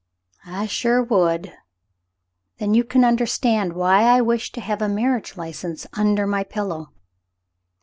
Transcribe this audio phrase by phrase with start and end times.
[0.47, 1.53] "I sure would."
[2.57, 6.43] "Then you can understand why I wish to have a mar riage license under my
[6.43, 6.89] pillow."